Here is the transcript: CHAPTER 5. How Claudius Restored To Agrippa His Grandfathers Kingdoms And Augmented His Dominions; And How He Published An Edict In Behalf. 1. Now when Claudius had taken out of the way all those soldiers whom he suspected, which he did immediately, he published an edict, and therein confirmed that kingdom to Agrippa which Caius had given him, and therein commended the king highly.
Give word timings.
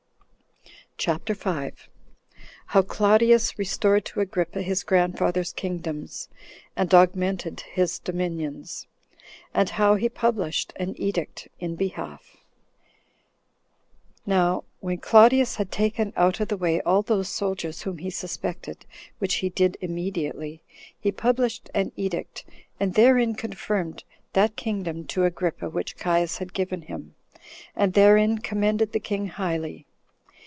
CHAPTER 0.97 1.33
5. 1.33 1.89
How 2.67 2.83
Claudius 2.83 3.57
Restored 3.57 4.05
To 4.05 4.19
Agrippa 4.19 4.61
His 4.61 4.83
Grandfathers 4.83 5.51
Kingdoms 5.51 6.29
And 6.75 6.93
Augmented 6.93 7.61
His 7.61 7.97
Dominions; 7.97 8.85
And 9.51 9.67
How 9.71 9.95
He 9.95 10.09
Published 10.09 10.73
An 10.75 10.93
Edict 11.01 11.47
In 11.59 11.75
Behalf. 11.75 12.37
1. 14.25 14.37
Now 14.37 14.63
when 14.79 14.99
Claudius 14.99 15.55
had 15.55 15.71
taken 15.71 16.13
out 16.15 16.39
of 16.39 16.49
the 16.49 16.57
way 16.57 16.79
all 16.81 17.01
those 17.01 17.29
soldiers 17.29 17.81
whom 17.81 17.97
he 17.97 18.11
suspected, 18.11 18.85
which 19.17 19.35
he 19.37 19.49
did 19.49 19.77
immediately, 19.81 20.61
he 20.99 21.11
published 21.11 21.71
an 21.73 21.91
edict, 21.95 22.45
and 22.79 22.93
therein 22.93 23.33
confirmed 23.33 24.03
that 24.33 24.55
kingdom 24.55 25.07
to 25.07 25.23
Agrippa 25.25 25.67
which 25.67 25.97
Caius 25.97 26.37
had 26.37 26.53
given 26.53 26.83
him, 26.83 27.15
and 27.75 27.93
therein 27.93 28.37
commended 28.37 28.91
the 28.91 28.99
king 28.99 29.29
highly. 29.29 29.87